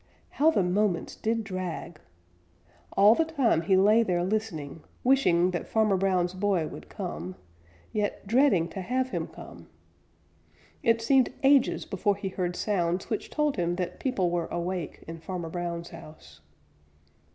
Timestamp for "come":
6.89-7.35, 9.27-9.67